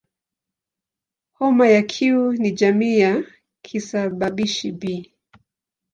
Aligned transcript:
Homa 1.37 1.67
ya 1.69 1.83
Q 1.83 2.33
ni 2.35 2.51
jamii 2.51 2.99
ya 2.99 3.23
kisababishi 3.61 4.71
"B". 4.71 5.13